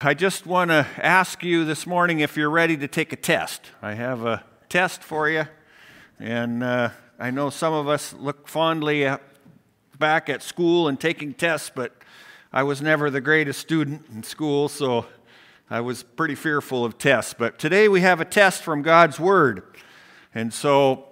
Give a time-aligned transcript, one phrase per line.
[0.00, 3.62] I just want to ask you this morning if you're ready to take a test.
[3.82, 5.46] I have a test for you,
[6.20, 9.10] and uh, I know some of us look fondly
[9.98, 11.96] back at school and taking tests, but
[12.52, 15.04] I was never the greatest student in school, so
[15.68, 17.34] I was pretty fearful of tests.
[17.36, 19.64] But today we have a test from God's Word,
[20.32, 21.08] and so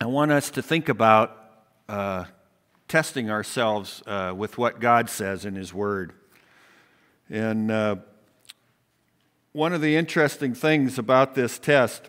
[0.00, 1.36] I want us to think about
[1.90, 2.24] uh,
[2.88, 6.14] testing ourselves uh, with what God says in His Word.
[7.30, 7.96] And uh,
[9.52, 12.08] one of the interesting things about this test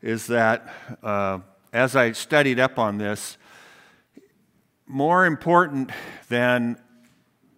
[0.00, 1.40] is that uh,
[1.72, 3.36] as I studied up on this,
[4.86, 5.90] more important
[6.28, 6.80] than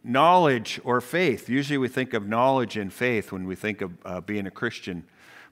[0.03, 4.21] knowledge or faith, usually we think of knowledge and faith when we think of uh,
[4.21, 5.05] being a Christian,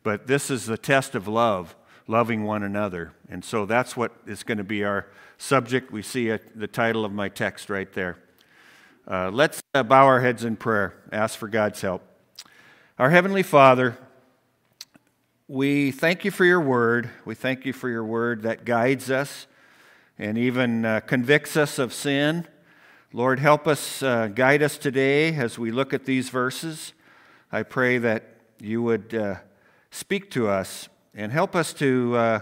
[0.02, 1.76] but this is the test of love,
[2.08, 3.12] loving one another.
[3.28, 5.06] And so that's what is going to be our
[5.38, 5.92] subject.
[5.92, 8.18] We see a, the title of my text right there.
[9.10, 12.00] Uh, let's uh, bow our heads in prayer, ask for God's help.
[12.96, 13.98] Our Heavenly Father,
[15.48, 17.10] we thank you for your word.
[17.24, 19.48] We thank you for your word that guides us
[20.16, 22.46] and even uh, convicts us of sin.
[23.12, 26.92] Lord, help us, uh, guide us today as we look at these verses.
[27.50, 29.34] I pray that you would uh,
[29.90, 32.40] speak to us and help us to uh,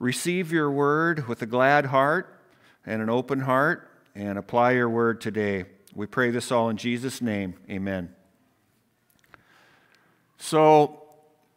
[0.00, 2.36] receive your word with a glad heart
[2.84, 5.66] and an open heart and apply your word today.
[5.94, 7.54] We pray this all in Jesus' name.
[7.68, 8.14] Amen.
[10.38, 11.00] So,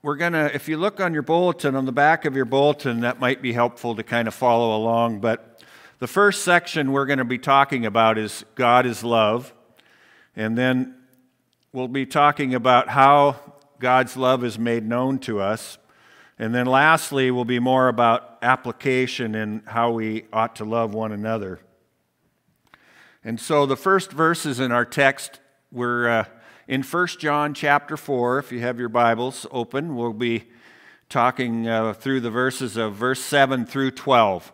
[0.04, 3.00] we're going to, if you look on your bulletin, on the back of your bulletin,
[3.02, 5.22] that might be helpful to kind of follow along.
[5.22, 5.64] But
[6.00, 9.54] the first section we're going to be talking about is God is love.
[10.36, 10.96] And then
[11.72, 13.40] we'll be talking about how
[13.80, 15.78] God's love is made known to us.
[16.38, 21.14] And then lastly, we'll be more about application and how we ought to love one
[21.14, 21.62] another.
[23.26, 25.40] And so the first verses in our text
[25.72, 26.26] were uh,
[26.68, 28.40] in 1 John chapter 4.
[28.40, 30.44] If you have your Bibles open, we'll be
[31.08, 34.52] talking uh, through the verses of verse 7 through 12.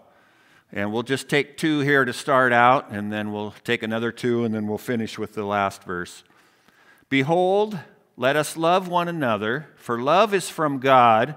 [0.72, 4.44] And we'll just take two here to start out, and then we'll take another two,
[4.44, 6.24] and then we'll finish with the last verse.
[7.10, 7.80] Behold,
[8.18, 11.36] let us love one another, for love is from God,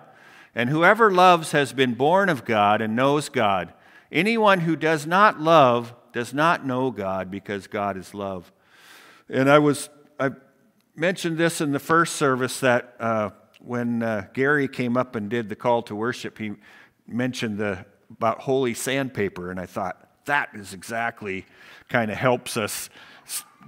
[0.55, 3.73] and whoever loves has been born of God and knows God.
[4.11, 8.53] Anyone who does not love does not know God because God is love.
[9.29, 10.31] And I was, I
[10.95, 13.31] mentioned this in the first service that uh,
[13.61, 16.53] when uh, Gary came up and did the call to worship, he
[17.07, 19.51] mentioned the, about holy sandpaper.
[19.51, 21.47] And I thought, that is exactly
[21.89, 22.89] kind of helps us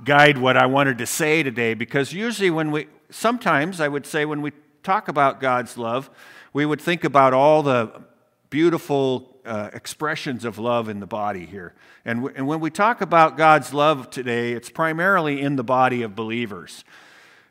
[0.04, 4.24] guide what I wanted to say today because usually when we, sometimes I would say
[4.24, 4.52] when we
[4.82, 6.10] talk about God's love,
[6.52, 8.02] we would think about all the
[8.50, 11.74] beautiful uh, expressions of love in the body here.
[12.04, 16.02] And, w- and when we talk about God's love today, it's primarily in the body
[16.02, 16.84] of believers.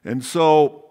[0.04, 0.86] And so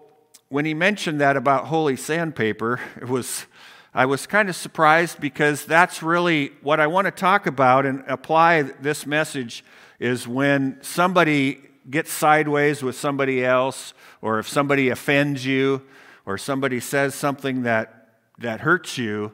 [0.49, 3.45] when he mentioned that about holy sandpaper, it was,
[3.93, 8.03] I was kind of surprised because that's really what I want to talk about and
[8.07, 9.63] apply this message
[9.99, 15.81] is when somebody gets sideways with somebody else, or if somebody offends you,
[16.25, 19.31] or somebody says something that, that hurts you,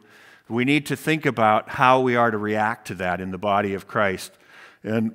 [0.50, 3.74] we need to think about how we are to react to that in the body
[3.76, 4.32] of Christ.
[4.84, 5.14] And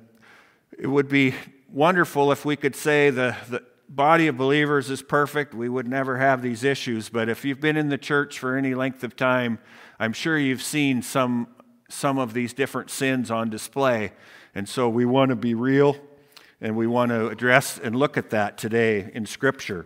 [0.77, 1.35] it would be
[1.71, 5.53] wonderful if we could say the, the body of believers is perfect.
[5.53, 7.09] We would never have these issues.
[7.09, 9.59] But if you've been in the church for any length of time,
[9.99, 11.47] I'm sure you've seen some,
[11.89, 14.13] some of these different sins on display.
[14.53, 15.97] And so we want to be real
[16.61, 19.85] and we want to address and look at that today in Scripture.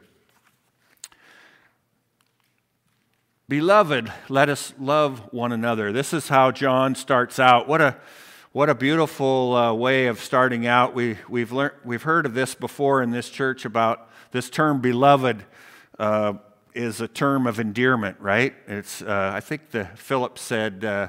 [3.49, 5.91] Beloved, let us love one another.
[5.91, 7.67] This is how John starts out.
[7.67, 7.97] What a,
[8.51, 10.93] what a beautiful uh, way of starting out.
[10.93, 15.43] We, we've, learned, we've heard of this before in this church about this term beloved
[15.97, 16.33] uh,
[16.75, 18.53] is a term of endearment, right?
[18.67, 21.07] It's, uh, I think the Philip said, uh,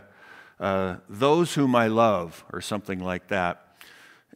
[0.58, 3.76] uh, those whom I love, or something like that,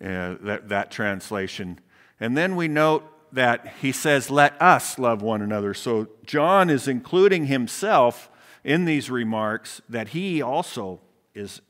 [0.03, 1.81] uh, that, that translation.
[2.21, 5.75] And then we note that he says, Let us love one another.
[5.75, 8.31] So John is including himself
[8.63, 11.01] in these remarks that he also
[11.35, 11.61] is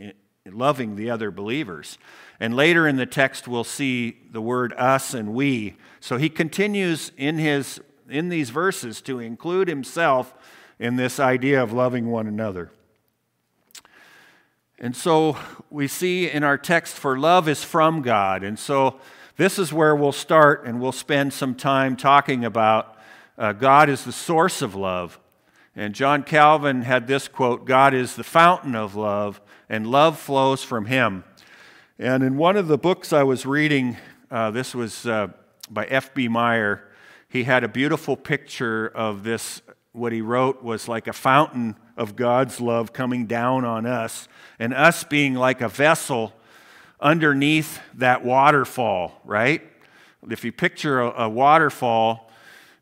[0.47, 1.99] loving the other believers.
[2.39, 5.77] And later in the text, we'll see the word us and we.
[6.01, 10.35] So he continues in, his, in these verses to include himself
[10.79, 12.71] in this idea of loving one another.
[14.79, 15.39] And so
[15.71, 18.43] we see in our text, for love is from God.
[18.43, 19.01] And so
[19.37, 22.97] this is where we'll start, and we'll spend some time talking about
[23.37, 25.19] uh, God is the source of love.
[25.75, 30.63] And John Calvin had this quote God is the fountain of love, and love flows
[30.63, 31.25] from him.
[31.99, 33.97] And in one of the books I was reading,
[34.31, 35.29] uh, this was uh,
[35.69, 36.29] by F.B.
[36.29, 36.89] Meyer,
[37.29, 39.63] he had a beautiful picture of this.
[39.91, 44.29] What he wrote was like a fountain of God's love coming down on us,
[44.61, 46.33] and us being like a vessel
[47.05, 49.63] underneath that waterfall, right?
[50.29, 52.31] If you picture a, a waterfall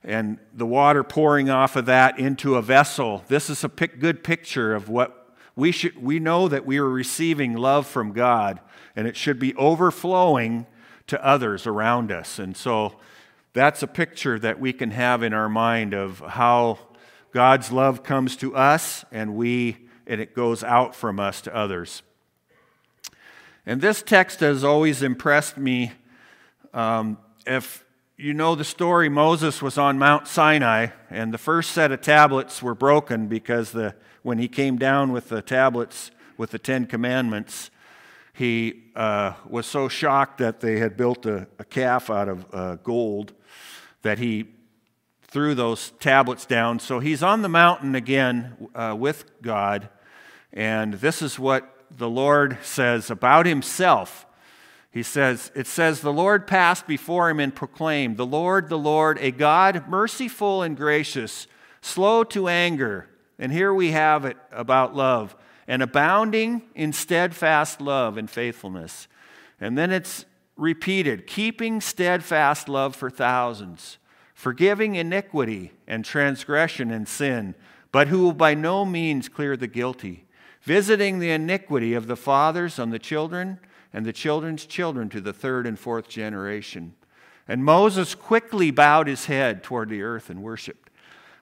[0.05, 4.23] and the water pouring off of that into a vessel, this is a pic- good
[4.23, 6.01] picture of what we should.
[6.01, 8.61] We know that we are receiving love from God,
[8.95, 10.67] and it should be overflowing
[11.09, 12.39] to others around us.
[12.39, 12.95] And so
[13.53, 16.79] that's a picture that we can have in our mind of how
[17.33, 22.03] God's love comes to us and we and it goes out from us to others.
[23.65, 25.93] And this text has always impressed me.
[26.75, 27.85] Um, if
[28.17, 32.61] you know the story, Moses was on Mount Sinai, and the first set of tablets
[32.61, 37.71] were broken because the, when he came down with the tablets with the Ten Commandments,
[38.33, 42.77] he uh, was so shocked that they had built a, a calf out of uh,
[42.77, 43.33] gold
[44.03, 44.47] that he
[45.23, 46.81] threw those tablets down.
[46.81, 49.89] So he's on the mountain again uh, with God,
[50.53, 54.27] and this is what the Lord says about himself.
[54.91, 59.19] He says, It says, The Lord passed before him and proclaimed, The Lord, the Lord,
[59.21, 61.47] a God merciful and gracious,
[61.81, 63.09] slow to anger.
[63.39, 65.35] And here we have it about love
[65.67, 69.09] and abounding in steadfast love and faithfulness.
[69.61, 73.99] And then it's repeated keeping steadfast love for thousands,
[74.35, 77.55] forgiving iniquity and transgression and sin,
[77.91, 80.27] but who will by no means clear the guilty,
[80.63, 83.59] visiting the iniquity of the fathers on the children
[83.93, 86.95] and the children's children to the third and fourth generation.
[87.49, 90.91] And Moses quickly bowed his head toward the earth and worshiped.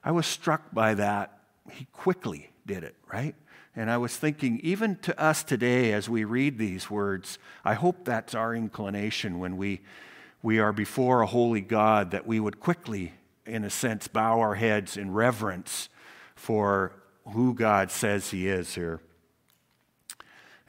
[0.02, 1.38] I was struck by that.
[1.70, 3.34] He quickly did it, right?
[3.76, 8.04] And I was thinking, even to us today, as we read these words, I hope
[8.04, 9.80] that's our inclination when we,
[10.42, 13.12] we are before a holy God, that we would quickly,
[13.46, 15.88] in a sense, bow our heads in reverence
[16.34, 16.92] for
[17.28, 19.00] who God says He is here.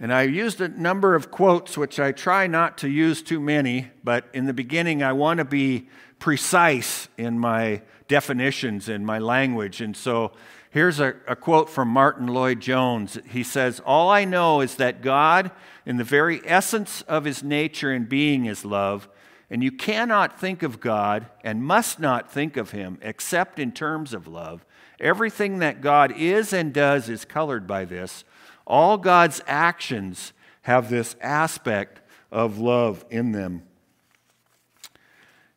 [0.02, 3.92] And I used a number of quotes, which I try not to use too many,
[4.04, 5.88] but in the beginning, I want to be
[6.20, 9.80] precise in my definitions and my language.
[9.80, 10.34] And so
[10.72, 13.20] Here's a, a, quote from Martyn Lloyd-Jones.
[13.28, 15.52] He says, All I know is that God,
[15.86, 19.10] in the very essence of his nature and being, is love,
[19.50, 24.14] and you cannot think of God and must not think of him except in terms
[24.14, 24.66] of love.
[24.98, 28.24] Everything that God is and does is colored by this.
[28.66, 33.64] All God's actions have this aspect of love in them.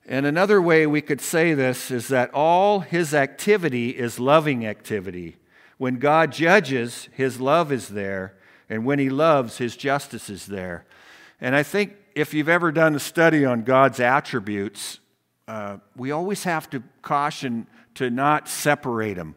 [0.06, 5.36] And another way we could say this is that all his activity is loving activity.
[5.78, 8.34] When God judges, his love is there,
[8.68, 10.84] and when he loves, his justice is there.
[11.40, 15.00] And I think if you've ever done a study on God's attributes,
[15.48, 19.34] uh, we always have to caution to not separate them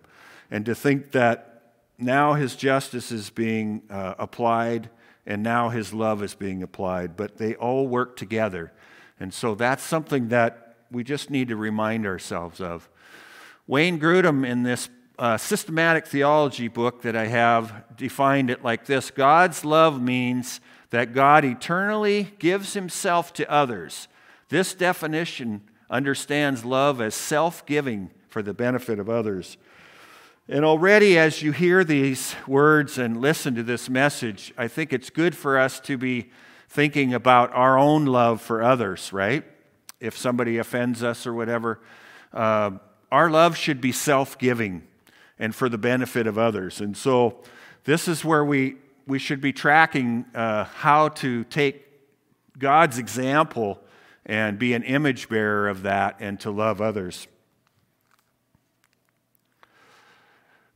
[0.51, 1.56] and to think that
[1.97, 4.89] now his justice is being uh, applied
[5.25, 8.71] and now his love is being applied, but they all work together.
[9.19, 12.89] And so that's something that we just need to remind ourselves of.
[13.67, 14.89] Wayne Grudem, in this
[15.19, 20.61] uh, systematic theology book that I have, defined it like this God's love means
[20.91, 24.07] that God eternally gives himself to others.
[24.47, 29.57] This definition understands love as self giving for the benefit of others.
[30.49, 35.09] And already, as you hear these words and listen to this message, I think it's
[35.09, 36.29] good for us to be
[36.69, 39.43] thinking about our own love for others, right?
[39.99, 41.81] If somebody offends us or whatever,
[42.31, 42.71] uh,
[43.11, 44.87] our love should be self giving
[45.37, 46.79] and for the benefit of others.
[46.79, 47.43] And so,
[47.83, 51.85] this is where we, we should be tracking uh, how to take
[52.57, 53.81] God's example
[54.25, 57.27] and be an image bearer of that and to love others.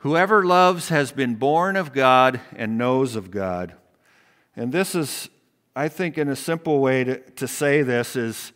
[0.01, 3.75] Whoever loves has been born of God and knows of God.
[4.55, 5.29] And this is
[5.75, 8.51] I think in a simple way to, to say this is,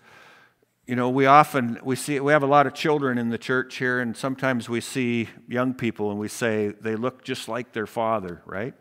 [0.88, 3.78] you know, we often we see we have a lot of children in the church
[3.78, 7.88] here, and sometimes we see young people and we say they look just like their
[7.88, 8.74] father, right?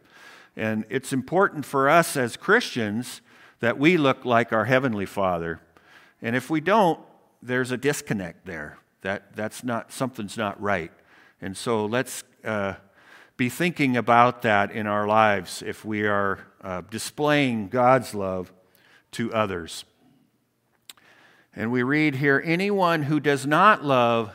[0.57, 3.21] And it's important for us as Christians
[3.61, 5.61] that we look like our heavenly Father.
[6.23, 6.99] And if we don't,
[7.43, 8.79] there's a disconnect there.
[9.03, 10.93] That that's not something's not right.
[11.43, 12.75] And so let's uh,
[13.37, 18.53] be thinking about that in our lives if we are uh, displaying God's love
[19.13, 19.85] to others.
[21.57, 24.33] And we read here anyone who does not love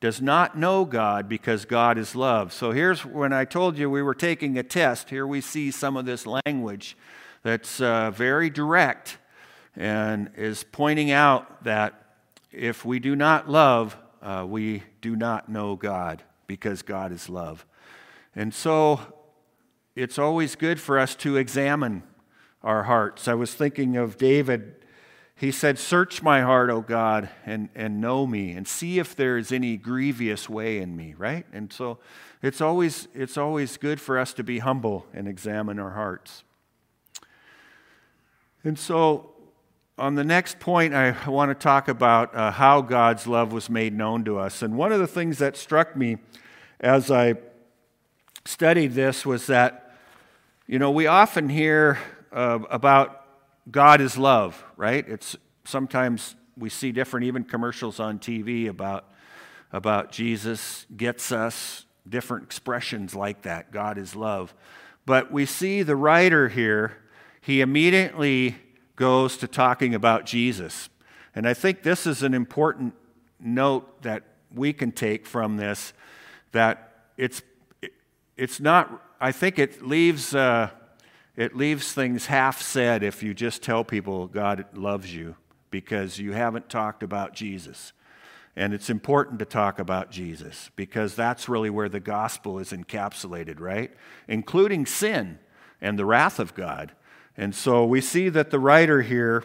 [0.00, 2.52] does not know God because God is love.
[2.52, 5.10] So here's when I told you we were taking a test.
[5.10, 6.96] Here we see some of this language
[7.44, 9.18] that's uh, very direct
[9.76, 12.16] and is pointing out that
[12.50, 17.66] if we do not love, uh, we do not know God because God is love.
[18.34, 19.00] And so
[19.94, 22.02] it's always good for us to examine
[22.62, 23.28] our hearts.
[23.28, 24.76] I was thinking of David.
[25.34, 29.36] He said, Search my heart, O God, and, and know me, and see if there
[29.36, 31.44] is any grievous way in me, right?
[31.52, 31.98] And so
[32.42, 36.44] it's always, it's always good for us to be humble and examine our hearts.
[38.64, 39.31] And so
[39.98, 43.92] on the next point, I want to talk about uh, how God's love was made
[43.92, 44.62] known to us.
[44.62, 46.16] And one of the things that struck me
[46.80, 47.34] as I
[48.44, 49.94] studied this was that,
[50.66, 51.98] you know, we often hear
[52.32, 53.24] uh, about
[53.70, 55.06] God is love, right?
[55.06, 59.06] It's sometimes we see different even commercials on TV about
[59.72, 63.72] about Jesus gets us different expressions like that.
[63.72, 64.54] God is love.
[65.06, 66.98] But we see the writer here,
[67.40, 68.56] he immediately
[69.02, 70.88] goes to talking about Jesus.
[71.34, 72.94] And I think this is an important
[73.40, 74.22] note that
[74.54, 75.92] we can take from this
[76.52, 77.42] that it's,
[78.36, 80.70] it's not, I think it leaves, uh,
[81.36, 85.34] it leaves things half said if you just tell people God loves you
[85.72, 87.92] because you haven't talked about Jesus.
[88.54, 93.58] And it's important to talk about Jesus because that's really where the gospel is encapsulated,
[93.58, 93.90] right?
[94.28, 95.40] Including sin
[95.80, 96.92] and the wrath of God.
[97.36, 99.44] And so we see that the writer here,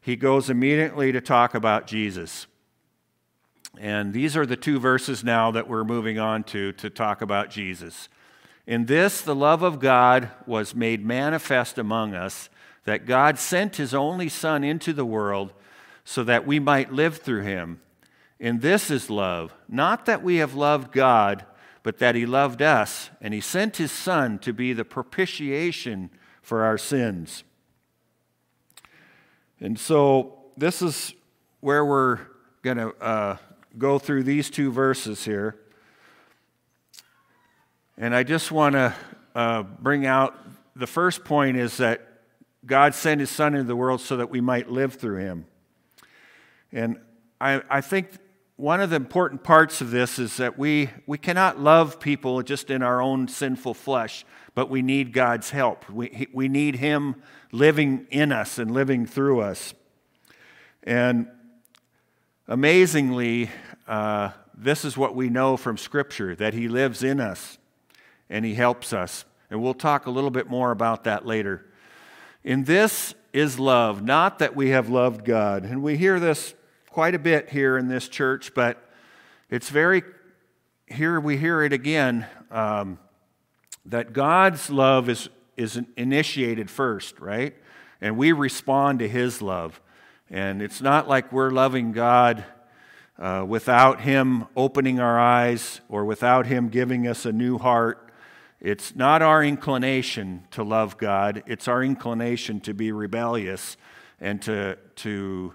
[0.00, 2.46] he goes immediately to talk about Jesus.
[3.78, 7.50] And these are the two verses now that we're moving on to to talk about
[7.50, 8.08] Jesus.
[8.66, 12.48] In this, the love of God was made manifest among us,
[12.84, 15.52] that God sent his only Son into the world
[16.04, 17.80] so that we might live through him.
[18.38, 21.44] In this is love, not that we have loved God,
[21.82, 26.10] but that he loved us, and he sent his Son to be the propitiation
[26.46, 27.42] for our sins.
[29.58, 31.12] And so this is
[31.58, 32.20] where we're
[32.62, 33.36] going to uh,
[33.76, 35.56] go through these two verses here.
[37.98, 38.94] And I just want to
[39.34, 40.38] uh, bring out
[40.76, 42.06] the first point is that
[42.64, 45.46] God sent his Son into the world so that we might live through him.
[46.70, 47.00] And
[47.40, 48.10] I, I think
[48.54, 52.70] one of the important parts of this is that we, we cannot love people just
[52.70, 54.24] in our own sinful flesh,
[54.56, 55.88] but we need God's help.
[55.90, 57.16] We, we need Him
[57.52, 59.74] living in us and living through us.
[60.82, 61.28] And
[62.48, 63.50] amazingly,
[63.86, 67.58] uh, this is what we know from Scripture that He lives in us
[68.30, 69.26] and He helps us.
[69.50, 71.66] And we'll talk a little bit more about that later.
[72.42, 75.64] In this is love, not that we have loved God.
[75.64, 76.54] And we hear this
[76.88, 78.90] quite a bit here in this church, but
[79.50, 80.02] it's very,
[80.86, 82.98] here we hear it again um,
[83.86, 87.54] that God's love is, is initiated first, right?
[88.00, 89.80] And we respond to His love.
[90.28, 92.44] And it's not like we're loving God
[93.18, 98.10] uh, without Him opening our eyes or without Him giving us a new heart.
[98.60, 103.76] It's not our inclination to love God, it's our inclination to be rebellious
[104.20, 105.54] and to, to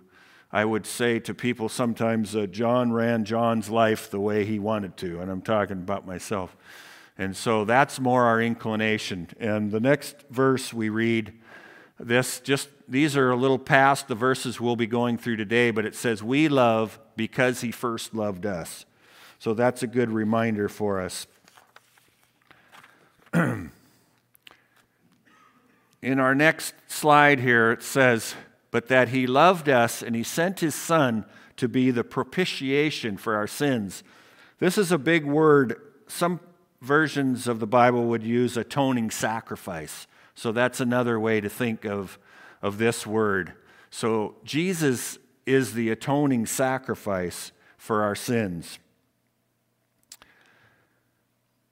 [0.51, 4.97] I would say to people sometimes, uh, John ran John's life the way he wanted
[4.97, 6.55] to, and I'm talking about myself.
[7.21, 9.27] And so that's more our inclination.
[9.39, 11.31] And the next verse we read,
[11.99, 15.85] this just these are a little past the verses we'll be going through today, but
[15.85, 18.85] it says, We love because he first loved us.
[19.37, 21.27] So that's a good reminder for us.
[23.35, 23.69] In
[26.01, 28.33] our next slide here, it says,
[28.71, 31.25] but that he loved us and he sent his son
[31.57, 34.01] to be the propitiation for our sins.
[34.57, 35.79] This is a big word.
[36.07, 36.39] Some
[36.81, 40.07] versions of the Bible would use atoning sacrifice.
[40.35, 42.17] So that's another way to think of,
[42.61, 43.53] of this word.
[43.89, 48.79] So Jesus is the atoning sacrifice for our sins.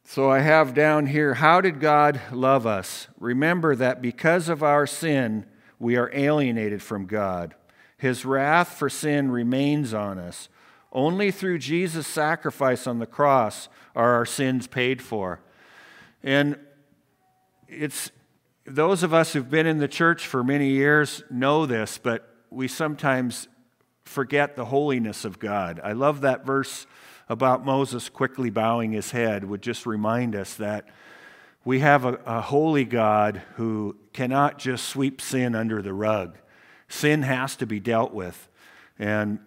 [0.03, 3.07] So I have down here, how did God love us?
[3.19, 5.45] Remember that because of our sin,
[5.77, 7.53] we are alienated from God.
[7.95, 10.49] His wrath for sin remains on us.
[10.91, 15.41] Only through Jesus' sacrifice on the cross are our sins paid for.
[16.23, 16.57] And
[17.67, 18.11] it's
[18.65, 22.67] those of us who've been in the church for many years know this, but we
[22.67, 23.47] sometimes
[24.03, 25.79] forget the holiness of God.
[25.83, 26.87] I love that verse
[27.29, 30.87] about Moses quickly bowing his head, would just remind us that
[31.63, 36.37] we have a, a holy God who cannot just sweep sin under the rug.
[36.87, 38.49] Sin has to be dealt with.
[38.97, 39.39] And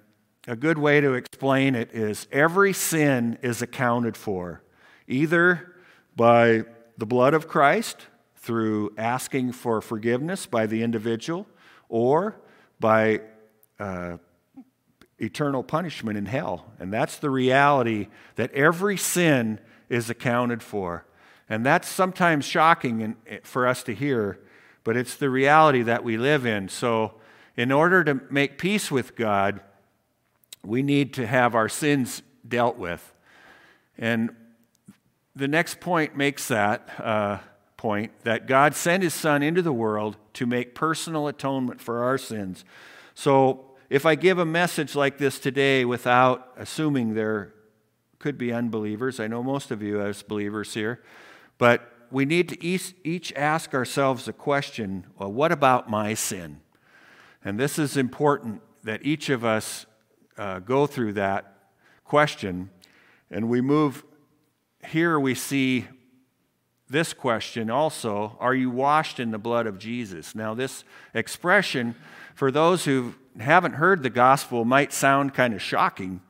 [0.49, 4.63] a good way to explain it is every sin is accounted for,
[5.07, 5.77] either
[6.17, 6.65] by
[6.99, 8.07] the blood of Christ
[8.37, 11.47] through asking for forgiveness by the individual,
[11.89, 12.41] or
[12.81, 13.21] by
[13.79, 14.17] uh,
[15.19, 16.73] eternal punishment in hell.
[16.81, 21.07] And that's the reality that every sin is accounted for.
[21.49, 24.41] And that's sometimes shocking for us to hear,
[24.83, 26.69] but it's the reality that we live in.
[26.69, 27.15] So,
[27.57, 29.61] in order to make peace with God,
[30.65, 33.13] we need to have our sins dealt with.
[33.99, 34.35] And
[35.35, 37.39] the next point makes that uh,
[37.77, 42.19] point that God sent his son into the world to make personal atonement for our
[42.19, 42.65] sins.
[43.15, 47.53] So if I give a message like this today without assuming there
[48.19, 51.03] could be unbelievers, I know most of you as believers here,
[51.59, 56.61] but we need to each, ask ourselves the question well, what about my sin?
[57.45, 59.87] And this is important that each of us
[60.37, 61.57] uh, go through that
[62.05, 62.71] question
[63.31, 64.05] and we move
[64.87, 65.87] here we see
[66.93, 70.35] this question also Are you washed in the blood of Jesus?
[70.35, 70.85] Now, this
[71.15, 71.95] expression,
[72.35, 76.21] for those who haven't heard the gospel, might sound kind of shocking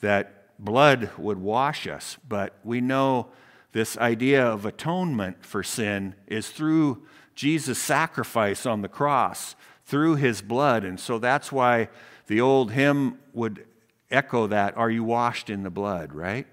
[0.00, 3.28] that blood would wash us, but we know
[3.72, 7.02] this idea of atonement for sin is through
[7.34, 10.84] Jesus' sacrifice on the cross, through his blood.
[10.84, 11.88] And so that's why
[12.26, 13.66] the old hymn would
[14.10, 16.46] echo that Are you washed in the blood, right?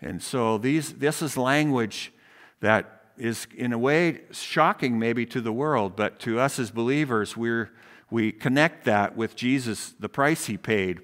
[0.00, 2.12] And so these, this is language
[2.60, 7.36] that is, in a way, shocking maybe to the world, but to us as believers,
[7.36, 7.70] we're,
[8.10, 11.00] we connect that with Jesus, the price he paid.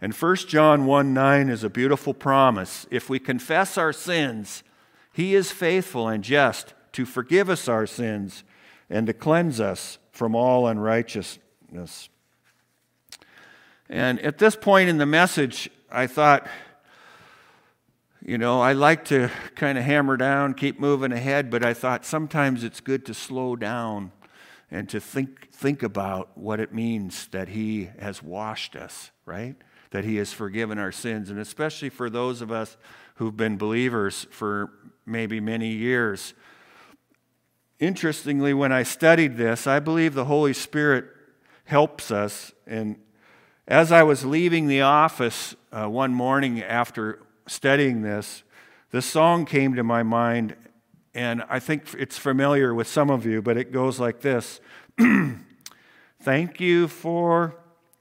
[0.00, 2.86] And 1 John 1 9 is a beautiful promise.
[2.90, 4.62] If we confess our sins,
[5.12, 8.42] he is faithful and just to forgive us our sins
[8.88, 12.10] and to cleanse us from all unrighteousness.
[13.88, 16.46] And at this point in the message, I thought,
[18.22, 22.04] you know, I like to kind of hammer down, keep moving ahead, but I thought
[22.04, 24.12] sometimes it's good to slow down
[24.70, 29.56] and to think, think about what it means that He has washed us, right?
[29.90, 31.30] That He has forgiven our sins.
[31.30, 32.76] And especially for those of us
[33.14, 34.70] who've been believers for
[35.06, 36.34] maybe many years.
[37.80, 41.06] Interestingly, when I studied this, I believe the Holy Spirit
[41.64, 42.52] helps us.
[42.66, 43.00] And
[43.66, 48.42] as I was leaving the office uh, one morning after studying this,
[48.90, 50.56] this song came to my mind,
[51.14, 54.60] and I think it's familiar with some of you, but it goes like this
[56.22, 57.56] Thank you for,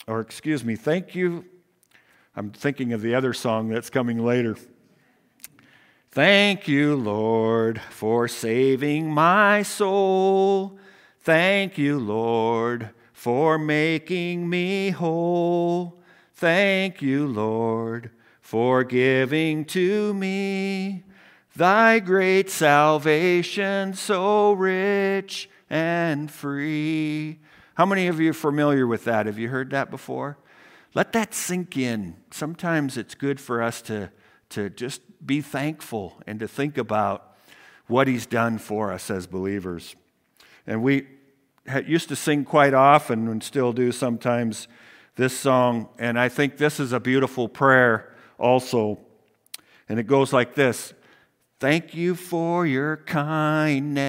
[0.08, 1.46] or excuse me, thank you.
[2.36, 4.58] I'm thinking of the other song that's coming later.
[6.12, 10.80] Thank you, Lord, for saving my soul.
[11.22, 16.00] Thank you, Lord, for making me whole.
[16.34, 18.10] Thank you, Lord,
[18.42, 21.04] for giving to me
[21.56, 27.38] thy great salvation, so rich and free.
[27.76, 29.28] How many of you are familiar with that?
[29.28, 30.40] Have you heard that before?
[30.96, 32.16] Let that sink in.
[32.32, 34.10] Sometimes it's good for us to,
[34.50, 37.36] to just be thankful and to think about
[37.88, 39.96] what he's done for us as believers.
[40.66, 41.08] And we
[41.86, 44.68] used to sing quite often and still do sometimes
[45.16, 49.00] this song, and I think this is a beautiful prayer also.
[49.90, 50.94] And it goes like this
[51.60, 54.06] Thank you for your kindness.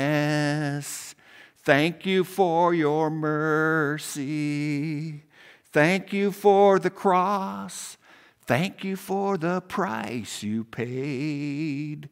[1.63, 4.31] Thank you for your mercy.
[5.73, 7.97] Thank you for the cross.
[8.51, 12.09] Thank you for the price you paid.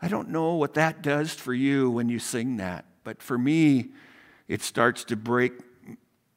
[0.00, 3.88] I don't know what that does for you when you sing that, but for me,
[4.46, 5.54] it starts to break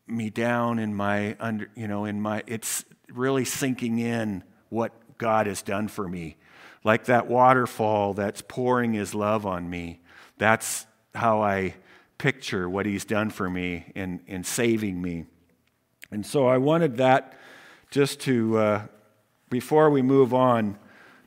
[0.07, 5.45] me down in my under, you know, in my it's really sinking in what God
[5.45, 6.37] has done for me.
[6.83, 10.01] Like that waterfall that's pouring his love on me.
[10.39, 11.75] That's how I
[12.17, 15.25] picture what he's done for me in, in saving me.
[16.09, 17.37] And so I wanted that
[17.91, 18.87] just to, uh,
[19.55, 20.77] before we move on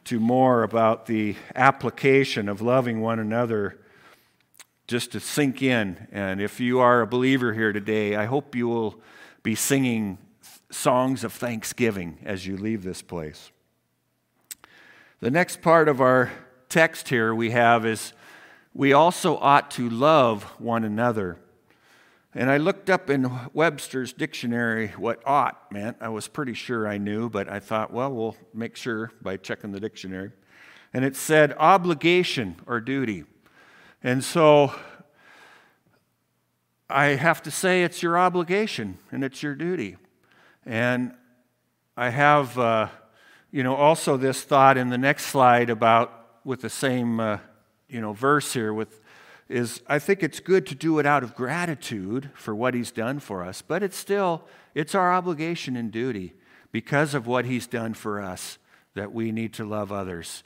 [0.04, 3.78] to more about the application of loving one another,
[4.86, 6.06] just to sink in.
[6.12, 9.00] And if you are a believer here today, I hope you will
[9.42, 10.18] be singing
[10.70, 13.50] songs of thanksgiving as you leave this place.
[15.20, 16.30] The next part of our
[16.68, 18.12] text here we have is
[18.74, 21.38] we also ought to love one another.
[22.38, 25.96] And I looked up in Webster's dictionary what ought meant.
[26.00, 29.72] I was pretty sure I knew, but I thought, well, we'll make sure by checking
[29.72, 30.30] the dictionary.
[30.94, 33.24] And it said obligation or duty.
[34.04, 34.72] And so
[36.88, 39.96] I have to say it's your obligation and it's your duty.
[40.64, 41.14] And
[41.96, 42.86] I have, uh,
[43.50, 47.38] you know, also this thought in the next slide about with the same, uh,
[47.88, 49.00] you know, verse here with
[49.48, 53.18] is I think it's good to do it out of gratitude for what he's done
[53.18, 56.34] for us, but it's still it's our obligation and duty.
[56.70, 58.58] because of what he's done for us
[58.94, 60.42] that we need to love others.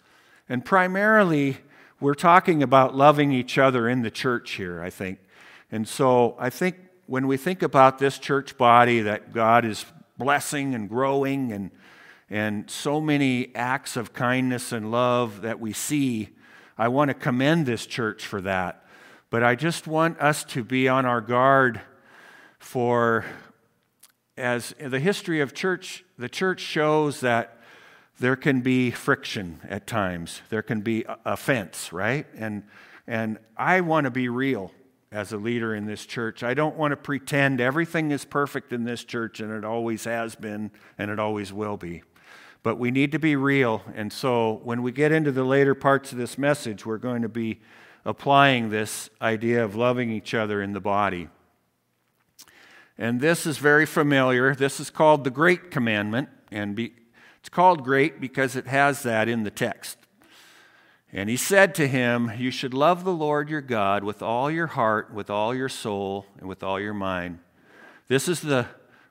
[0.49, 1.59] And primarily,
[2.01, 5.19] we're talking about loving each other in the church here, I think.
[5.71, 9.85] And so I think when we think about this church body that God is
[10.17, 11.71] blessing and growing and
[12.33, 16.31] and so many acts of kindness and love that we see.
[16.79, 18.82] I want to commend this church for that.
[19.33, 21.81] But I just want us to be on our guard
[22.59, 23.25] for,
[24.37, 27.57] as the history of church, the church shows that
[28.21, 32.27] there can be friction at times, there can be offense, right?
[32.37, 32.65] And,
[33.07, 34.71] and I want to be real
[35.11, 36.43] as a leader in this church.
[36.43, 40.35] I don't want to pretend everything is perfect in this church and it always has
[40.35, 42.03] been and it always will be.
[42.63, 43.83] But we need to be real.
[43.95, 47.31] And so when we get into the later parts of this message, we're going to
[47.31, 47.61] be
[48.05, 51.29] applying this idea of loving each other in the body.
[52.99, 54.55] And this is very familiar.
[54.55, 56.29] This is called the Great Commandment.
[56.51, 56.93] And be,
[57.41, 59.99] it's called great because it has that in the text.
[61.13, 64.69] And he said to him, You should love the Lord your God with all your
[64.69, 67.39] heart, with all your soul, and with all your mind.
[68.09, 68.67] This is the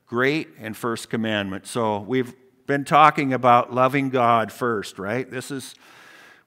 [0.08, 1.68] great and first commandment.
[1.68, 2.34] So we've
[2.68, 5.30] been talking about loving God first, right?
[5.30, 5.76] This is,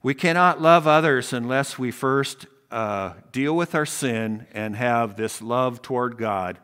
[0.05, 5.41] we cannot love others unless we first uh, deal with our sin and have this
[5.41, 6.59] love toward God.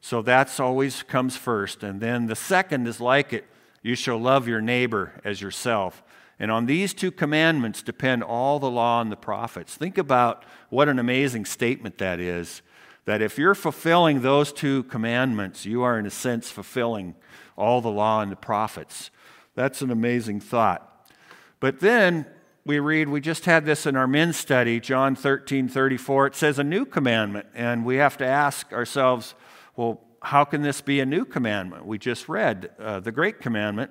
[0.00, 1.82] So that's always comes first.
[1.82, 3.46] And then the second is like it
[3.82, 6.04] you shall love your neighbor as yourself.
[6.38, 9.74] And on these two commandments depend all the law and the prophets.
[9.74, 12.62] Think about what an amazing statement that is.
[13.06, 17.16] That if you're fulfilling those two commandments, you are, in a sense, fulfilling
[17.58, 19.10] all the law and the prophets.
[19.56, 21.10] That's an amazing thought.
[21.58, 22.26] But then
[22.66, 26.28] we read, we just had this in our men's study, John 13, 34.
[26.28, 27.46] It says a new commandment.
[27.54, 29.34] And we have to ask ourselves,
[29.76, 31.84] well, how can this be a new commandment?
[31.84, 33.90] We just read uh, the great commandment.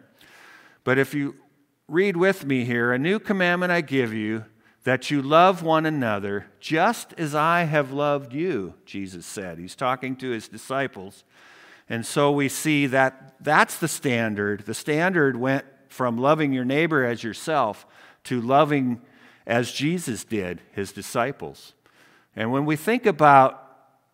[0.83, 1.35] But if you
[1.87, 4.45] read with me here, a new commandment I give you,
[4.85, 9.59] that you love one another just as I have loved you, Jesus said.
[9.59, 11.23] He's talking to his disciples.
[11.87, 14.61] And so we see that that's the standard.
[14.61, 17.85] The standard went from loving your neighbor as yourself
[18.25, 19.01] to loving
[19.45, 21.73] as Jesus did his disciples.
[22.35, 23.59] And when we think about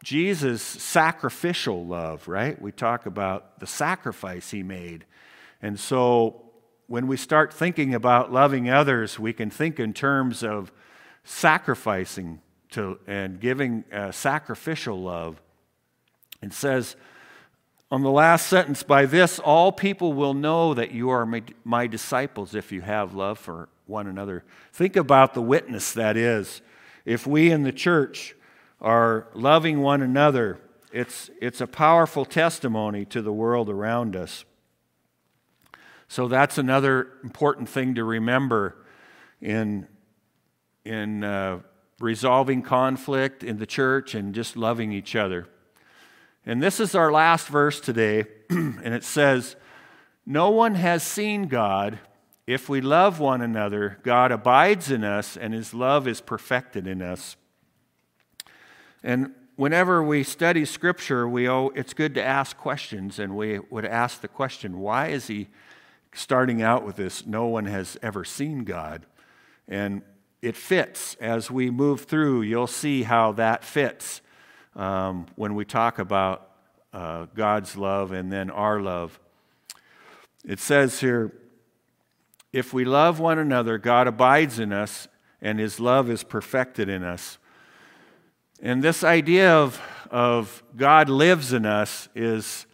[0.03, 2.59] Jesus' sacrificial love, right?
[2.61, 5.05] We talk about the sacrifice he made.
[5.61, 6.41] And so
[6.87, 10.71] when we start thinking about loving others, we can think in terms of
[11.23, 12.41] sacrificing
[12.71, 15.41] to, and giving uh, sacrificial love.
[16.41, 16.95] It says,
[17.91, 21.87] on the last sentence, by this all people will know that you are my, my,
[21.87, 24.43] disciples if you have love for one another.
[24.71, 26.61] Think about the witness that is.
[27.05, 28.35] If we in the church
[28.79, 30.59] are loving one another,
[30.93, 34.45] it's, it's a powerful testimony to the world around us.
[36.07, 38.75] So that's another important thing to remember
[39.41, 39.87] in,
[40.83, 41.59] in uh,
[41.99, 45.47] resolving conflict in the church and just loving each other.
[46.45, 49.55] And this is our last verse today, and it says,
[50.25, 51.99] No one has seen God.
[52.49, 56.99] If we love one another, God abides in us, and his love is perfected in
[56.99, 57.35] us.
[59.03, 63.85] And whenever we study Scripture, we owe, it's good to ask questions, and we would
[63.85, 65.47] ask the question, why is he
[66.11, 67.23] starting out with this?
[67.23, 69.05] No one has ever seen God.
[69.67, 70.01] And
[70.41, 71.13] it fits.
[71.21, 74.21] As we move through, you'll see how that fits
[74.75, 76.49] um, when we talk about
[76.93, 79.19] uh, God's love and then our love.
[80.43, 81.31] It says here,
[82.51, 85.07] if we love one another, God abides in us
[85.41, 87.37] and his love is perfected in us.
[88.61, 89.81] And this idea of,
[90.11, 92.65] of God lives in us is,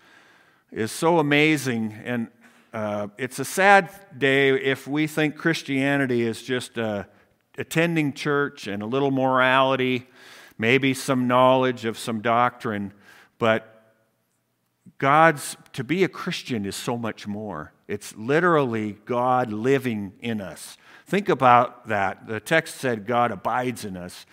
[0.71, 1.93] is so amazing.
[2.03, 2.27] And
[2.73, 7.03] uh, it's a sad day if we think Christianity is just uh,
[7.57, 10.07] attending church and a little morality
[10.57, 12.93] maybe some knowledge of some doctrine,
[13.37, 13.93] but
[14.97, 17.73] God's, to be a Christian is so much more.
[17.87, 20.77] It's literally God living in us.
[21.05, 22.27] Think about that.
[22.27, 24.25] The text said God abides in us.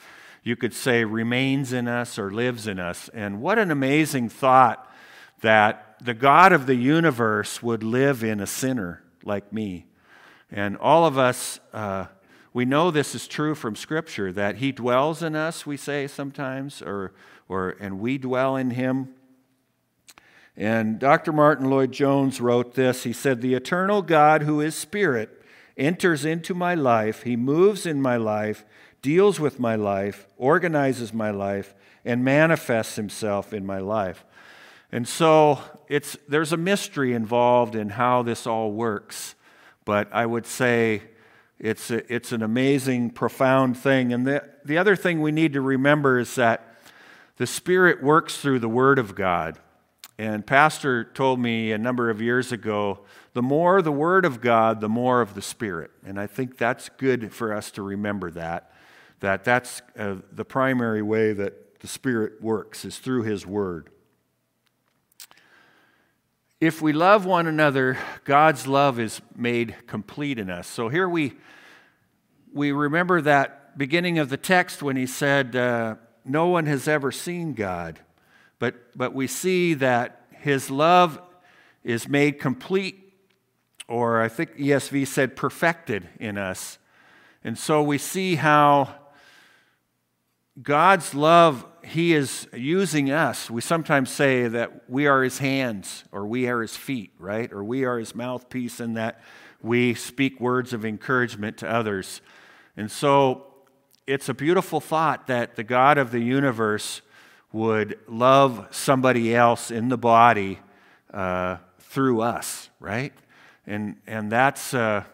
[0.42, 3.08] You could say remains in us or lives in us.
[3.12, 4.90] And what an amazing thought
[5.42, 9.86] that the God of the universe would live in a sinner like me.
[10.50, 12.06] And all of us, uh,
[12.52, 16.82] we know this is true from Scripture that He dwells in us, we say sometimes,
[16.82, 17.12] or,
[17.48, 19.14] or, and we dwell in Him.
[20.56, 21.32] And Dr.
[21.32, 23.04] Martyn Lloyd-Jones wrote this.
[23.04, 25.42] He said, The eternal God, who is Spirit,
[25.76, 27.22] enters into my life.
[27.22, 28.64] He moves in my life,
[29.00, 34.24] deals with my life, organizes my life, and manifests Himself in my life.
[34.90, 39.34] And so it's, there's a mystery involved in how this all works.
[39.86, 41.02] But I would say
[41.58, 44.12] it's, a, it's an amazing, profound thing.
[44.12, 46.76] And the, the other thing we need to remember is that
[47.38, 49.58] the Spirit works through the Word of God.
[50.18, 53.00] And Pastor told me a number of years ago
[53.32, 55.90] the more the Word of God, the more of the Spirit.
[56.04, 58.72] And I think that's good for us to remember that,
[59.20, 63.90] that that's uh, the primary way that the Spirit works, is through His Word.
[66.60, 70.68] If we love one another, God's love is made complete in us.
[70.68, 71.32] So here we,
[72.52, 77.10] we remember that beginning of the text when he said, uh, No one has ever
[77.10, 77.98] seen God.
[78.62, 81.20] But, but we see that his love
[81.82, 83.12] is made complete,
[83.88, 86.78] or I think ESV said perfected in us.
[87.42, 88.94] And so we see how
[90.62, 93.50] God's love, He is using us.
[93.50, 97.52] We sometimes say that we are His hands or we are His feet, right?
[97.52, 99.22] Or we are His mouthpiece and that
[99.60, 102.20] we speak words of encouragement to others.
[102.76, 103.54] And so
[104.06, 107.02] it's a beautiful thought that the God of the universe
[107.52, 110.58] would love somebody else in the body
[111.12, 113.12] uh, through us, right?
[113.66, 115.04] And, and that's uh,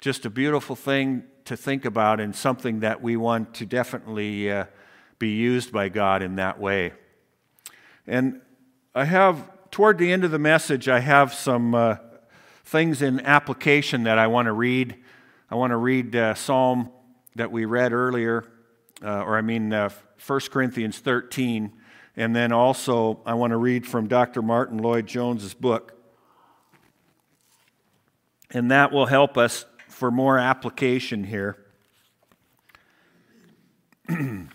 [0.00, 4.50] just a beautiful thing to think about and something that we want to definitely.
[4.50, 4.64] Uh,
[5.18, 6.92] be used by God in that way.
[8.06, 8.40] And
[8.94, 11.96] I have, toward the end of the message, I have some uh,
[12.64, 14.96] things in application that I want to read.
[15.50, 16.90] I want to read uh, Psalm
[17.36, 18.44] that we read earlier,
[19.02, 19.88] uh, or I mean uh,
[20.26, 21.72] 1 Corinthians 13.
[22.16, 24.42] And then also, I want to read from Dr.
[24.42, 25.92] Martyn Lloyd-Jones's book.
[28.50, 31.58] And that will help us for more application here.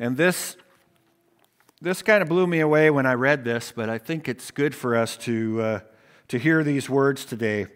[0.00, 0.56] And this,
[1.82, 4.74] this kind of blew me away when I read this, but I think it's good
[4.74, 5.80] for us to, uh,
[6.28, 7.66] to hear these words today.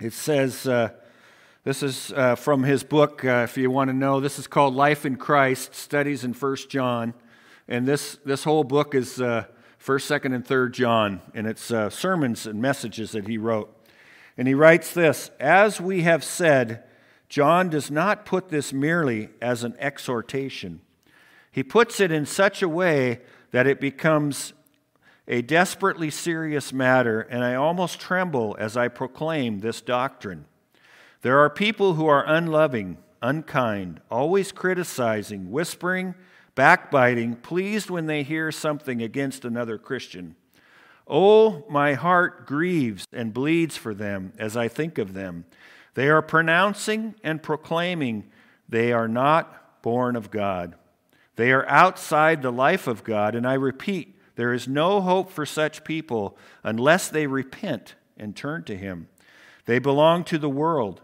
[0.00, 0.88] It says, uh,
[1.66, 4.20] this is uh, from his book, uh, if you want to know.
[4.20, 7.12] This is called Life in Christ Studies in First John.
[7.68, 9.44] And this, this whole book is uh,
[9.84, 13.76] 1st, 2nd, and 3rd John, and it's uh, sermons and messages that he wrote.
[14.38, 16.84] And he writes this As we have said,
[17.28, 20.80] John does not put this merely as an exhortation
[21.56, 24.52] he puts it in such a way that it becomes
[25.26, 30.44] a desperately serious matter, and I almost tremble as I proclaim this doctrine.
[31.22, 36.14] There are people who are unloving, unkind, always criticizing, whispering,
[36.54, 40.36] backbiting, pleased when they hear something against another Christian.
[41.08, 45.44] Oh, my heart grieves and bleeds for them as I think of them.
[45.94, 48.24] They are pronouncing and proclaiming
[48.68, 50.74] they are not born of God.
[51.36, 55.46] They are outside the life of God, and I repeat, there is no hope for
[55.46, 59.08] such people unless they repent and turn to Him.
[59.66, 61.00] They belong to the world.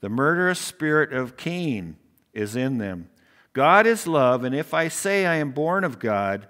[0.00, 1.96] The murderous spirit of Cain
[2.32, 3.10] is in them.
[3.52, 6.46] God is love, and if I say I am born of God,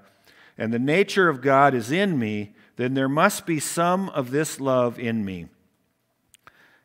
[0.57, 4.61] and the nature of God is in me, then there must be some of this
[4.61, 5.47] love in me.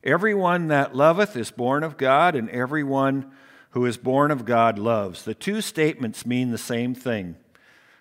[0.03, 3.31] Everyone that loveth is born of God, and everyone
[3.71, 5.23] who is born of God loves.
[5.23, 7.35] The two statements mean the same thing.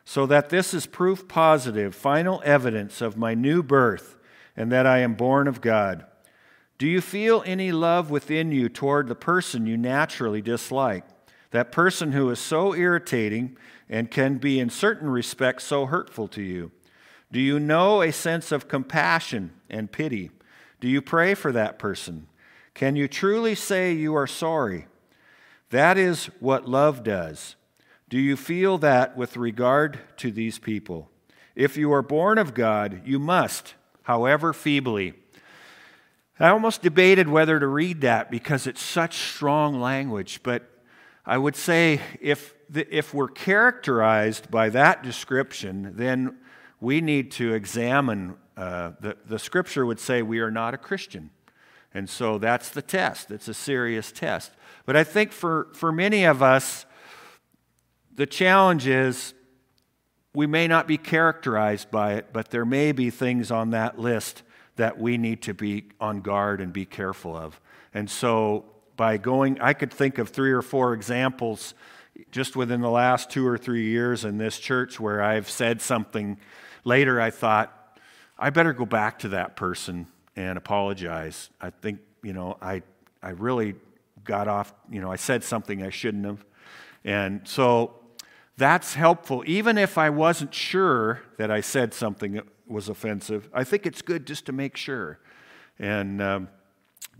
[0.05, 4.16] So that this is proof positive, final evidence of my new birth
[4.57, 6.05] and that I am born of God.
[6.82, 11.04] Do you feel any love within you toward the person you naturally dislike?
[11.52, 13.56] That person who is so irritating
[13.88, 16.72] and can be, in certain respects, so hurtful to you?
[17.30, 20.32] Do you know a sense of compassion and pity?
[20.80, 22.26] Do you pray for that person?
[22.74, 24.88] Can you truly say you are sorry?
[25.70, 27.54] That is what love does.
[28.08, 31.12] Do you feel that with regard to these people?
[31.54, 35.14] If you are born of God, you must, however feebly.
[36.40, 40.68] I almost debated whether to read that because it's such strong language, but
[41.24, 46.38] I would say if, the, if we're characterized by that description, then
[46.80, 48.36] we need to examine.
[48.56, 51.30] Uh, the, the scripture would say we are not a Christian.
[51.94, 53.30] And so that's the test.
[53.30, 54.52] It's a serious test.
[54.86, 56.86] But I think for, for many of us,
[58.14, 59.34] the challenge is
[60.34, 64.42] we may not be characterized by it, but there may be things on that list
[64.82, 67.60] that we need to be on guard and be careful of.
[67.94, 68.64] And so,
[68.96, 71.74] by going, I could think of three or four examples
[72.32, 76.36] just within the last two or three years in this church where I've said something.
[76.82, 77.96] Later, I thought,
[78.36, 81.48] I better go back to that person and apologize.
[81.60, 82.82] I think, you know, I,
[83.22, 83.76] I really
[84.24, 86.44] got off, you know, I said something I shouldn't have.
[87.04, 87.94] And so
[88.56, 89.44] that's helpful.
[89.46, 92.40] Even if I wasn't sure that I said something
[92.72, 95.18] was offensive, I think it's good just to make sure
[95.78, 96.48] and um,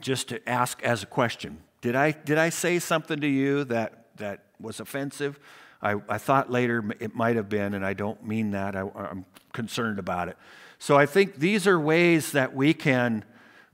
[0.01, 4.17] just to ask as a question Did I, did I say something to you that,
[4.17, 5.39] that was offensive?
[5.83, 8.77] I, I thought later it might have been, and I don't mean that.
[8.77, 10.37] I, I'm concerned about it.
[10.79, 13.25] So I think these are ways that we can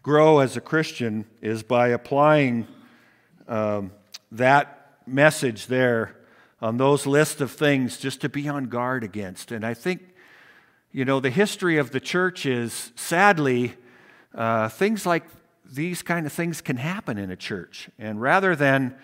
[0.03, 2.67] grow as a Christian is by applying
[3.47, 3.93] um,
[4.33, 6.17] that message there
[6.61, 9.53] on those list of things just to be on guard against.
[9.53, 10.15] And I think,
[10.93, 13.75] you know, the history of the church is sadly
[14.35, 15.25] uh, things like
[15.71, 17.91] these kind of things can happen in a church.
[17.99, 18.97] And rather than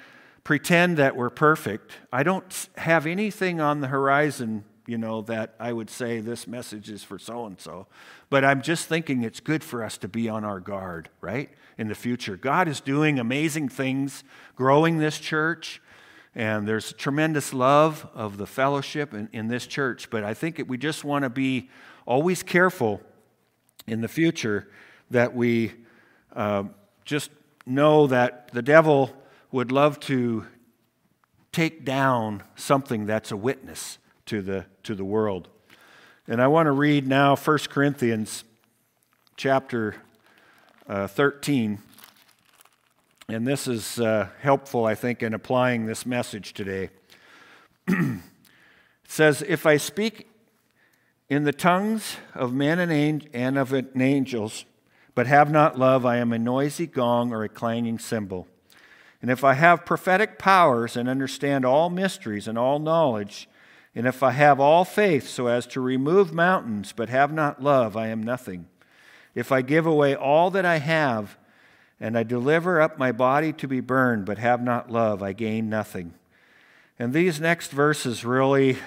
[0.45, 5.73] pretend that we're perfect, I don't have anything on the horizon, you know, that I
[5.73, 7.87] would say this message is for so and so.
[8.31, 11.51] But I'm just thinking it's good for us to be on our guard, right?
[11.77, 12.37] In the future.
[12.37, 14.25] God is doing amazing things,
[14.57, 15.83] growing this church.
[16.35, 20.11] And there's tremendous love of the fellowship in, in this church.
[20.11, 21.71] But I think we just want to be
[22.07, 23.01] always careful
[23.87, 24.69] in the future
[25.11, 25.73] that we
[26.35, 26.65] uh,
[27.05, 27.31] just
[27.67, 29.11] know that the devil
[29.53, 30.45] would love to
[31.53, 35.49] take down something that's a witness to the, to the world.
[36.27, 38.45] And I want to read now 1 Corinthians
[39.37, 39.95] chapter
[40.89, 41.79] uh, 13.
[43.27, 46.91] And this is uh, helpful, I think, in applying this message today.
[47.89, 48.21] it
[49.09, 50.29] says, If I speak
[51.31, 54.67] in the tongues of men and, and of angels,
[55.15, 58.47] but have not love, I am a noisy gong or a clanging cymbal.
[59.23, 63.49] And if I have prophetic powers and understand all mysteries and all knowledge,
[63.95, 67.97] and if I have all faith so as to remove mountains, but have not love,
[67.97, 68.67] I am nothing.
[69.35, 71.39] If I give away all that I have,
[72.01, 75.69] and I deliver up my body to be burned, but have not love, I gain
[75.69, 76.15] nothing.
[76.99, 78.79] And these next verses really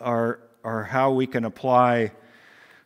[0.00, 2.12] are, are how we can apply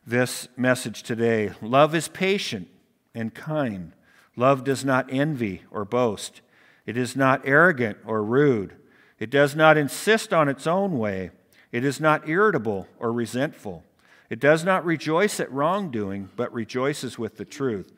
[0.07, 1.53] this message today.
[1.61, 2.69] Love is patient
[3.15, 3.93] and kind.
[4.37, 6.41] Love does not envy or boast.
[6.87, 8.75] It is not arrogant or rude.
[9.19, 11.31] It does not insist on its own way.
[11.73, 13.85] It is not irritable or resentful.
[14.31, 17.93] It does not rejoice at wrongdoing, but rejoices with the truth.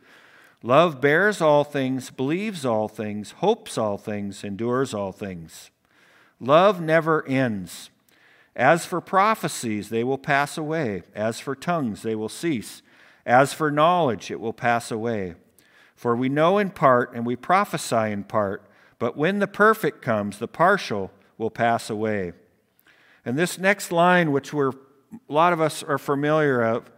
[0.62, 5.70] Love bears all things, believes all things, hopes all things, endures all things.
[6.38, 7.90] Love never ends.
[8.54, 11.02] As for prophecies, they will pass away.
[11.14, 12.82] As for tongues, they will cease.
[13.24, 15.34] As for knowledge, it will pass away.
[15.94, 18.62] For we know in part and we prophesy in part,
[18.98, 22.32] but when the perfect comes, the partial will pass away.
[23.24, 24.74] And this next line, which we're, a
[25.28, 26.90] lot of us are familiar of,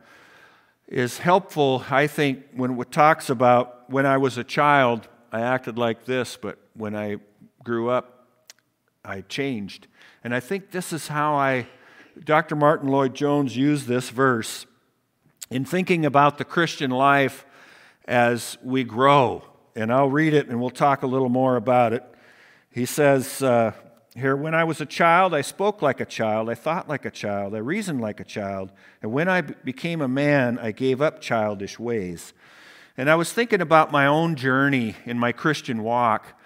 [0.92, 5.78] is helpful, I think, when it talks about when I was a child, I acted
[5.78, 7.16] like this, but when I
[7.64, 8.26] grew up,
[9.02, 9.86] I changed.
[10.22, 11.66] And I think this is how I,
[12.22, 12.56] Dr.
[12.56, 14.66] Martyn Lloyd-Jones used this verse
[15.50, 17.46] in thinking about the Christian life
[18.06, 19.44] as we grow.
[19.74, 22.04] And I'll read it and we'll talk a little more about it.
[22.70, 23.72] He says, uh,
[24.14, 27.10] here, when I was a child, I spoke like a child, I thought like a
[27.10, 28.70] child, I reasoned like a child,
[29.00, 32.34] and when I became a man, I gave up childish ways.
[32.96, 36.38] And I was thinking about my own journey in my Christian walk.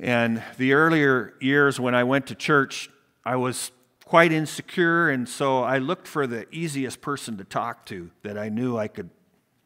[0.00, 2.88] And the earlier years when I went to church,
[3.22, 3.70] I was
[4.06, 8.48] quite insecure, and so I looked for the easiest person to talk to that I
[8.48, 9.10] knew I could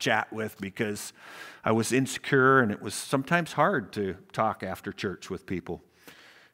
[0.00, 1.12] chat with because
[1.64, 5.82] I was insecure, and it was sometimes hard to talk after church with people.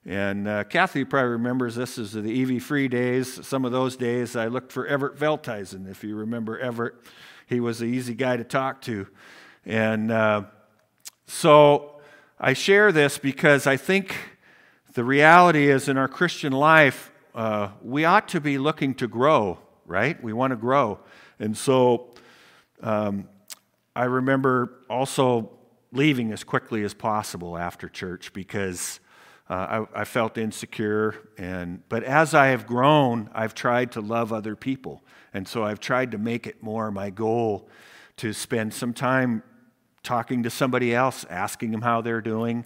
[0.07, 3.47] And uh, Kathy probably remembers this as the EV free days.
[3.47, 5.91] Some of those days I looked for Everett Veltheisen.
[5.91, 6.95] If you remember Everett,
[7.47, 9.07] he was an easy guy to talk to.
[9.65, 10.43] And uh,
[11.27, 12.01] so
[12.39, 14.15] I share this because I think
[14.93, 19.59] the reality is in our Christian life, uh, we ought to be looking to grow,
[19.87, 20.23] right?
[20.23, 21.01] We want to grow.
[21.41, 22.11] And so
[22.83, 23.27] um,
[23.97, 25.51] I remember also
[25.93, 29.01] leaving as quickly as possible after church because
[29.49, 34.33] uh, I, I, felt insecure, and but as I have grown, I've tried to love
[34.33, 35.05] other people,
[35.35, 37.69] and so I've tried to make it more my goal
[38.17, 39.43] to spend some time
[40.03, 42.65] talking to somebody else, asking them how they're doing,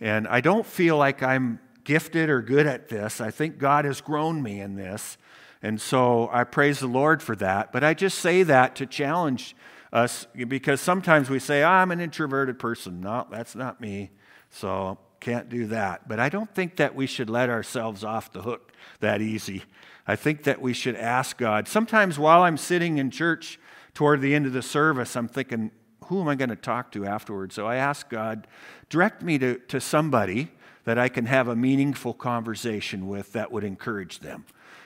[0.00, 3.20] and I don't feel like I'm gifted or good at this.
[3.20, 5.18] I think God has grown me in this,
[5.62, 7.72] and so I praise the Lord for that.
[7.72, 9.54] But I just say that to challenge
[9.92, 13.00] us because sometimes we say, oh, I'm an introverted person.
[13.00, 14.10] No, that's not me.
[14.50, 16.06] So can't do that.
[16.08, 18.70] But I don't think that we should let ourselves off the hook
[19.00, 19.64] that easy.
[20.06, 21.66] I think that we should ask God.
[21.66, 23.58] Sometimes while I'm sitting in church
[23.92, 25.72] toward the end of the service, I'm thinking,
[26.04, 27.56] who am I going to talk to afterwards?
[27.56, 28.46] So I ask God,
[28.88, 30.52] direct me to, to somebody
[30.84, 34.44] that I can have a meaningful conversation with that would encourage them.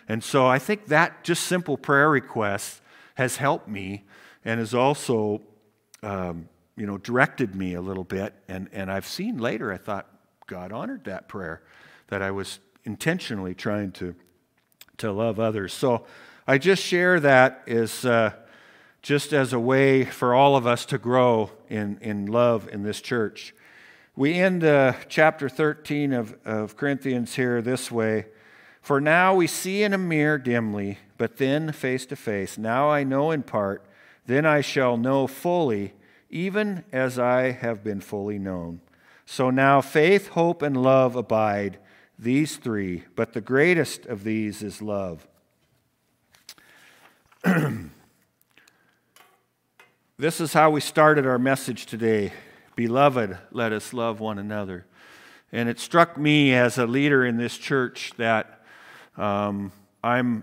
[0.09, 2.80] And so I think that just simple prayer request
[3.16, 4.05] has helped me
[4.43, 5.43] and has also,
[6.03, 8.32] um, you know, directed me a little bit.
[8.49, 10.07] And, and I've seen later, I thought
[10.51, 11.63] God honored that prayer,
[12.09, 14.17] that I was intentionally trying to,
[14.97, 15.73] to love others.
[15.73, 16.05] So
[16.45, 18.33] I just share that as uh,
[19.01, 23.01] just as a way for all of us to grow in, in love in this
[23.01, 23.55] church.
[24.17, 28.27] We end uh, chapter 13 of, of Corinthians here this way
[28.83, 32.59] For now we see in a mirror dimly, but then face to face.
[32.59, 33.87] Now I know in part,
[34.27, 35.93] then I shall know fully,
[36.29, 38.81] even as I have been fully known.
[39.33, 41.78] So now faith, hope, and love abide,
[42.18, 45.28] these three, but the greatest of these is love.
[50.18, 52.33] this is how we started our message today.
[52.74, 54.85] Beloved, let us love one another.
[55.53, 58.64] And it struck me as a leader in this church that
[59.16, 59.70] um,
[60.03, 60.43] I'm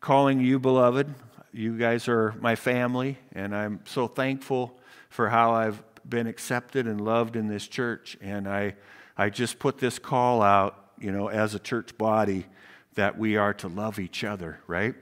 [0.00, 1.14] calling you beloved.
[1.52, 4.76] You guys are my family, and I'm so thankful
[5.10, 8.16] for how I've been accepted and loved in this church.
[8.20, 8.74] And I,
[9.16, 12.46] I just put this call out, you know, as a church body
[12.94, 14.94] that we are to love each other, right?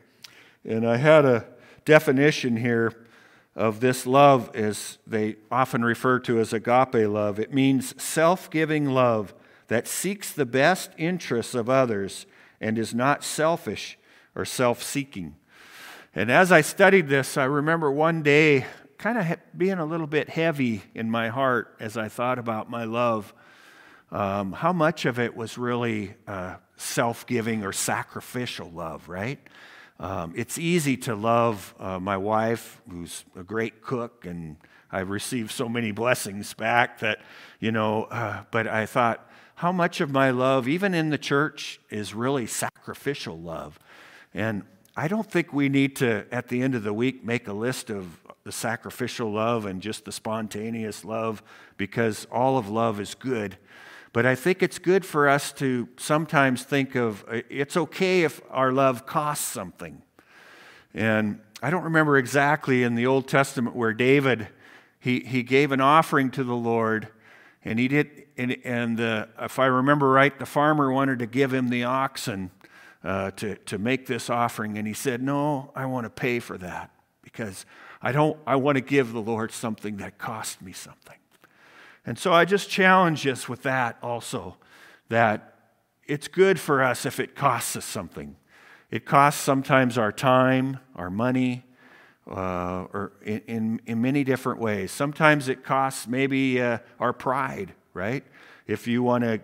[0.65, 1.47] And I had a
[1.85, 3.07] definition here
[3.57, 7.39] of this love as they often refer to as agape love.
[7.39, 9.35] It means self giving love
[9.69, 12.27] that seeks the best interests of others
[12.61, 13.99] and is not selfish
[14.35, 15.37] or self seeking.
[16.15, 18.67] And as I studied this, I remember one day
[19.01, 22.85] kind of being a little bit heavy in my heart as I thought about my
[22.85, 23.33] love.
[24.13, 29.39] Um, how much of it was really uh, self giving or sacrificial love, right?
[29.99, 34.57] Um, it's easy to love uh, my wife, who's a great cook, and
[34.93, 37.21] I've received so many blessings back that,
[37.59, 41.81] you know, uh, but I thought, how much of my love, even in the church,
[41.89, 43.79] is really sacrificial love?
[44.35, 47.53] And I don't think we need to, at the end of the week, make a
[47.55, 51.43] list of the sacrificial love and just the spontaneous love
[51.77, 53.57] because all of love is good.
[54.13, 58.41] But I think it's good for us to sometimes think of uh, it's okay if
[58.51, 60.03] our love costs something.
[60.95, 64.49] And I don't remember exactly in the Old Testament where David
[65.01, 67.09] he, he gave an offering to the Lord,
[67.65, 68.27] and he did.
[68.37, 72.51] And, and uh, if I remember right, the farmer wanted to give him the oxen
[73.03, 76.59] uh, to to make this offering, and he said, "No, I want to pay for
[76.59, 76.91] that
[77.23, 77.65] because
[78.03, 78.39] I don't.
[78.47, 81.17] I want to give the Lord something that cost me something."
[82.07, 84.57] And so I just challenge us with that also
[85.09, 85.55] that
[86.07, 88.37] it's good for us if it costs us something.
[88.91, 91.65] It costs sometimes our time, our money,
[92.29, 94.91] uh, or in, in, in, many different ways.
[94.91, 98.25] Sometimes it costs maybe uh, our pride, right?
[98.67, 99.41] If you want to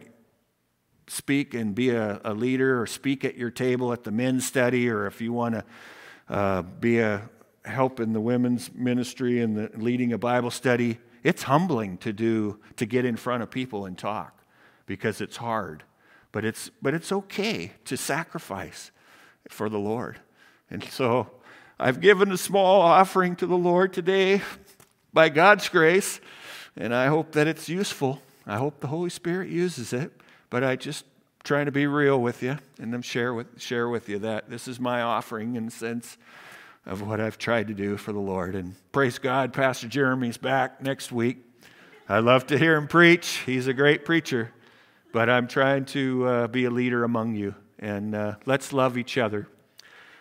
[1.08, 4.88] speak and be a, a, leader or speak at your table at the men's study,
[4.88, 5.64] or if you want to
[6.28, 7.28] uh, be a
[7.66, 12.58] help in the women's ministry and the, leading a Bible study, it's humbling to do
[12.76, 14.44] to get in front of people and talk
[14.86, 15.82] because it's hard.
[16.32, 18.90] But it's but it's okay to sacrifice
[19.48, 20.20] for the Lord.
[20.70, 21.30] And so
[21.78, 24.42] I've given a small offering to the Lord today
[25.12, 26.20] by God's grace,
[26.76, 28.20] and I hope that it's useful.
[28.46, 30.12] I hope the Holy Spirit uses it.
[30.50, 31.04] But I just
[31.42, 34.66] trying to be real with you and then share with share with you that this
[34.66, 36.18] is my offering in a sense
[36.86, 38.54] of what I've tried to do for the Lord.
[38.54, 41.38] And praise God, Pastor Jeremy's back next week.
[42.08, 43.42] I love to hear him preach.
[43.44, 44.52] He's a great preacher.
[45.12, 47.56] But I'm trying to uh, be a leader among you.
[47.78, 49.48] And uh, let's love each other.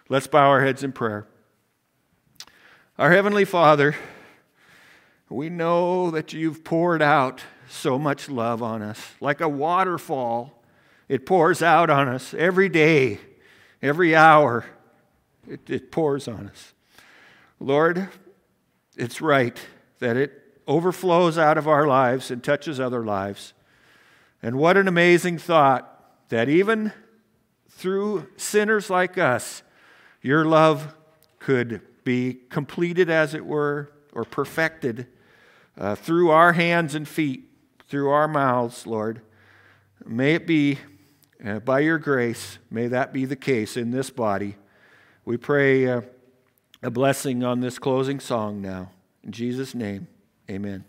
[0.09, 1.27] Let's bow our heads in prayer.
[2.97, 3.95] Our Heavenly Father,
[5.29, 9.13] we know that you've poured out so much love on us.
[9.19, 10.63] Like a waterfall,
[11.07, 13.19] it pours out on us every day,
[13.81, 14.65] every hour
[15.49, 16.73] it, it pours on us.
[17.59, 18.09] Lord,
[18.97, 19.59] it's right
[19.99, 23.53] that it overflows out of our lives and touches other lives.
[24.41, 25.91] And what an amazing thought
[26.29, 26.91] that even
[27.69, 29.63] through sinners like us,
[30.21, 30.95] your love
[31.39, 35.07] could be completed, as it were, or perfected
[35.77, 37.49] uh, through our hands and feet,
[37.87, 39.21] through our mouths, Lord.
[40.05, 40.79] May it be,
[41.43, 44.55] uh, by your grace, may that be the case in this body.
[45.25, 46.01] We pray uh,
[46.83, 48.91] a blessing on this closing song now.
[49.23, 50.07] In Jesus' name,
[50.49, 50.85] amen.